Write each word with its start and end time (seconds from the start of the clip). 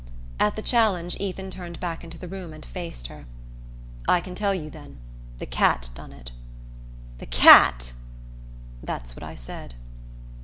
At 0.39 0.55
the 0.55 0.63
challenge 0.63 1.15
Ethan 1.19 1.51
turned 1.51 1.79
back 1.79 2.03
into 2.03 2.17
the 2.17 2.27
room 2.27 2.53
and 2.53 2.65
faced 2.65 3.05
her. 3.05 3.27
"I 4.07 4.19
can 4.19 4.33
tell 4.33 4.51
you, 4.51 4.71
then. 4.71 4.97
The 5.37 5.45
cat 5.45 5.91
done 5.93 6.11
it." 6.11 6.31
"The 7.19 7.27
cat?" 7.27 7.93
"That's 8.81 9.15
what 9.15 9.21
I 9.21 9.35
said." 9.35 9.75